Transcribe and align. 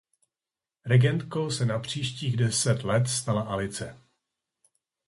Regentkou 0.85 1.49
se 1.49 1.65
na 1.65 1.79
příštích 1.79 2.37
deset 2.37 2.83
let 2.83 3.07
stala 3.07 3.41
Alice. 3.41 3.97